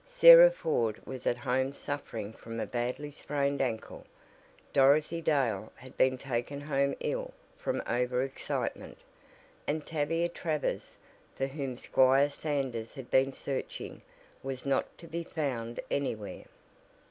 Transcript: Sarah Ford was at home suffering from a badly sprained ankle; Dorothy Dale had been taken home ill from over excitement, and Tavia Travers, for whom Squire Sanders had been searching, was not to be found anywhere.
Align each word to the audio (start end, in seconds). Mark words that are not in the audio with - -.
Sarah 0.09 0.49
Ford 0.49 0.99
was 1.05 1.27
at 1.27 1.37
home 1.37 1.73
suffering 1.73 2.33
from 2.33 2.59
a 2.59 2.65
badly 2.65 3.11
sprained 3.11 3.61
ankle; 3.61 4.03
Dorothy 4.73 5.21
Dale 5.21 5.71
had 5.75 5.95
been 5.95 6.17
taken 6.17 6.59
home 6.61 6.95
ill 7.01 7.35
from 7.55 7.83
over 7.85 8.23
excitement, 8.23 8.97
and 9.67 9.85
Tavia 9.85 10.27
Travers, 10.27 10.97
for 11.35 11.45
whom 11.45 11.77
Squire 11.77 12.31
Sanders 12.31 12.95
had 12.95 13.11
been 13.11 13.31
searching, 13.31 14.01
was 14.41 14.65
not 14.65 14.97
to 14.97 15.05
be 15.05 15.23
found 15.23 15.79
anywhere. 15.91 16.45